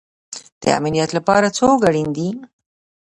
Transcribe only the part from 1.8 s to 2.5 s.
اړین دی؟